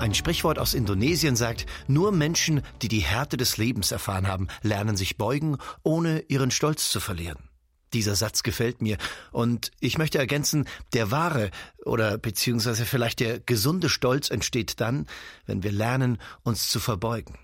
[0.00, 4.96] Ein Sprichwort aus Indonesien sagt, nur Menschen, die die Härte des Lebens erfahren haben, lernen
[4.96, 7.50] sich beugen, ohne ihren Stolz zu verlieren.
[7.92, 8.96] Dieser Satz gefällt mir
[9.30, 11.50] und ich möchte ergänzen, der wahre
[11.84, 15.06] oder beziehungsweise vielleicht der gesunde Stolz entsteht dann,
[15.44, 17.36] wenn wir lernen, uns zu verbeugen.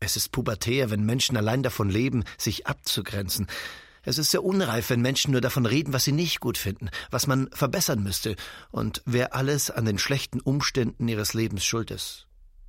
[0.00, 3.46] Es ist pubertär, wenn Menschen allein davon leben, sich abzugrenzen.
[4.02, 7.26] Es ist sehr unreif, wenn Menschen nur davon reden, was sie nicht gut finden, was
[7.26, 8.36] man verbessern müsste
[8.70, 12.26] und wer alles an den schlechten Umständen ihres Lebens schuld ist.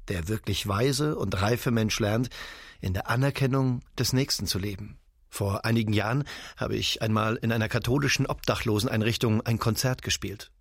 [0.07, 2.29] Der wirklich weise und reife Mensch lernt,
[2.81, 4.97] in der Anerkennung des Nächsten zu leben.
[5.29, 6.25] Vor einigen Jahren
[6.57, 10.51] habe ich einmal in einer katholischen Obdachloseneinrichtung ein Konzert gespielt.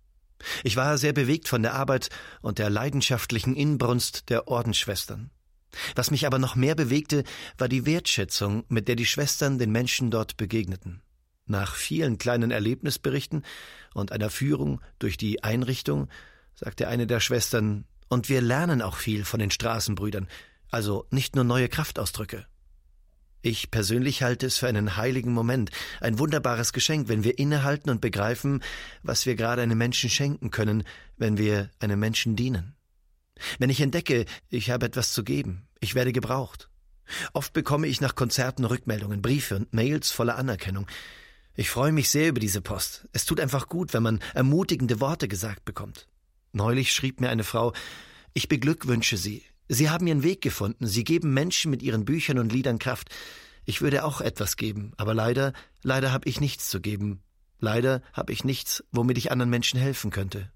[0.63, 2.09] Ich war sehr bewegt von der Arbeit
[2.41, 5.29] und der leidenschaftlichen Inbrunst der Ordensschwestern.
[5.95, 7.23] Was mich aber noch mehr bewegte,
[7.57, 11.01] war die Wertschätzung, mit der die Schwestern den Menschen dort begegneten.
[11.45, 13.43] Nach vielen kleinen Erlebnisberichten
[13.93, 16.07] und einer Führung durch die Einrichtung
[16.55, 20.27] sagte eine der Schwestern, und wir lernen auch viel von den Straßenbrüdern,
[20.69, 22.45] also nicht nur neue Kraftausdrücke.
[23.41, 27.99] Ich persönlich halte es für einen heiligen Moment, ein wunderbares Geschenk, wenn wir innehalten und
[27.99, 28.61] begreifen,
[29.01, 30.83] was wir gerade einem Menschen schenken können,
[31.17, 32.75] wenn wir einem Menschen dienen.
[33.59, 36.69] Wenn ich entdecke, ich habe etwas zu geben, ich werde gebraucht.
[37.33, 40.87] Oft bekomme ich nach Konzerten Rückmeldungen, Briefe und Mails voller Anerkennung.
[41.55, 43.07] Ich freue mich sehr über diese Post.
[43.11, 46.07] Es tut einfach gut, wenn man ermutigende Worte gesagt bekommt.
[46.53, 47.73] Neulich schrieb mir eine Frau,
[48.33, 49.43] ich beglückwünsche Sie.
[49.67, 50.87] Sie haben Ihren Weg gefunden.
[50.87, 53.09] Sie geben Menschen mit Ihren Büchern und Liedern Kraft.
[53.65, 55.53] Ich würde auch etwas geben, aber leider,
[55.83, 57.21] leider habe ich nichts zu geben.
[57.59, 60.51] Leider habe ich nichts, womit ich anderen Menschen helfen könnte.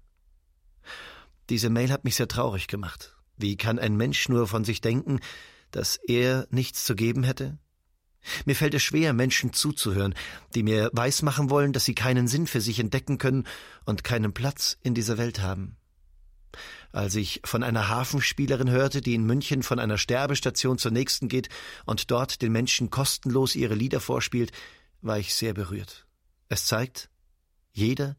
[1.48, 3.16] Diese Mail hat mich sehr traurig gemacht.
[3.36, 5.20] Wie kann ein Mensch nur von sich denken,
[5.70, 7.58] dass er nichts zu geben hätte?
[8.44, 10.14] Mir fällt es schwer, Menschen zuzuhören,
[10.54, 13.46] die mir weismachen wollen, dass sie keinen Sinn für sich entdecken können
[13.84, 15.76] und keinen Platz in dieser Welt haben.
[16.92, 21.48] Als ich von einer Hafenspielerin hörte, die in München von einer Sterbestation zur nächsten geht
[21.84, 24.52] und dort den Menschen kostenlos ihre Lieder vorspielt,
[25.02, 26.06] war ich sehr berührt.
[26.48, 27.10] Es zeigt,
[27.72, 28.16] jeder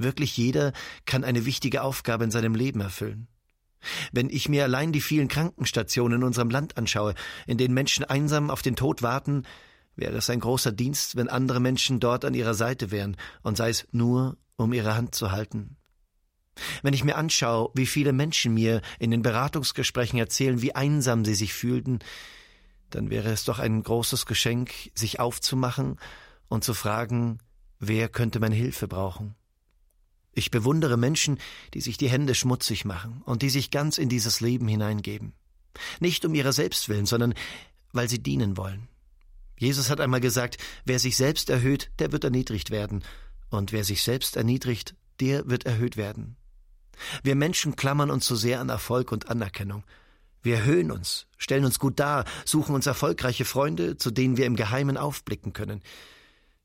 [0.00, 0.72] Wirklich jeder
[1.04, 3.28] kann eine wichtige Aufgabe in seinem Leben erfüllen.
[4.12, 7.14] Wenn ich mir allein die vielen Krankenstationen in unserem Land anschaue,
[7.46, 9.44] in denen Menschen einsam auf den Tod warten,
[9.96, 13.70] wäre es ein großer Dienst, wenn andere Menschen dort an ihrer Seite wären, und sei
[13.70, 15.76] es nur, um ihre Hand zu halten.
[16.82, 21.34] Wenn ich mir anschaue, wie viele Menschen mir in den Beratungsgesprächen erzählen, wie einsam sie
[21.34, 22.00] sich fühlten,
[22.90, 25.98] dann wäre es doch ein großes Geschenk, sich aufzumachen
[26.48, 27.38] und zu fragen,
[27.78, 29.36] wer könnte meine Hilfe brauchen.
[30.32, 31.38] Ich bewundere Menschen,
[31.74, 35.32] die sich die Hände schmutzig machen und die sich ganz in dieses Leben hineingeben.
[35.98, 37.34] Nicht um ihrer selbst willen, sondern
[37.92, 38.88] weil sie dienen wollen.
[39.58, 43.02] Jesus hat einmal gesagt, wer sich selbst erhöht, der wird erniedrigt werden,
[43.50, 46.36] und wer sich selbst erniedrigt, der wird erhöht werden.
[47.22, 49.84] Wir Menschen klammern uns so sehr an Erfolg und Anerkennung.
[50.42, 54.56] Wir erhöhen uns, stellen uns gut dar, suchen uns erfolgreiche Freunde, zu denen wir im
[54.56, 55.82] Geheimen aufblicken können.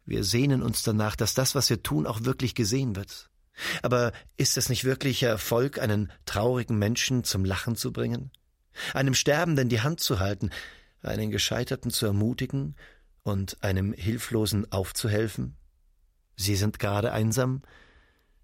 [0.05, 3.29] Wir sehnen uns danach, dass das, was wir tun, auch wirklich gesehen wird.
[3.81, 8.31] Aber ist es nicht wirklicher Erfolg, einen traurigen Menschen zum Lachen zu bringen?
[8.93, 10.49] Einem Sterbenden die Hand zu halten,
[11.01, 12.75] einen Gescheiterten zu ermutigen
[13.23, 15.55] und einem Hilflosen aufzuhelfen?
[16.35, 17.61] Sie sind gerade einsam?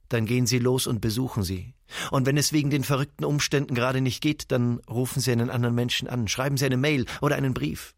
[0.07, 1.73] Dann gehen Sie los und besuchen Sie.
[2.09, 5.75] Und wenn es wegen den verrückten Umständen gerade nicht geht, dann rufen Sie einen anderen
[5.75, 7.95] Menschen an, schreiben Sie eine Mail oder einen Brief.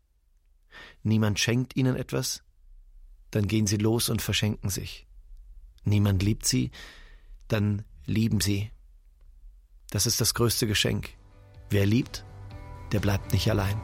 [1.04, 2.44] Niemand schenkt Ihnen etwas?
[3.32, 5.08] Dann gehen Sie los und verschenken sich.
[5.86, 6.72] Niemand liebt Sie?
[7.54, 8.72] Dann lieben sie.
[9.92, 11.12] Das ist das größte Geschenk.
[11.70, 12.26] Wer liebt,
[12.92, 13.80] der bleibt nicht allein.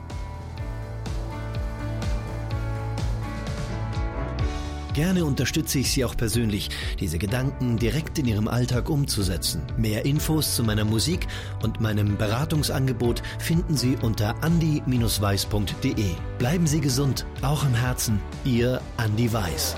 [4.93, 9.61] Gerne unterstütze ich Sie auch persönlich, diese Gedanken direkt in Ihrem Alltag umzusetzen.
[9.77, 11.27] Mehr Infos zu meiner Musik
[11.61, 16.15] und meinem Beratungsangebot finden Sie unter andi-weiß.de.
[16.39, 18.19] Bleiben Sie gesund, auch im Herzen.
[18.43, 19.77] Ihr Andi Weiß.